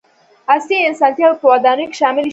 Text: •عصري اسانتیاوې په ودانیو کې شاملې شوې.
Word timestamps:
•عصري 0.53 0.77
اسانتیاوې 0.91 1.39
په 1.39 1.45
ودانیو 1.51 1.89
کې 1.91 1.97
شاملې 2.01 2.27
شوې. 2.27 2.29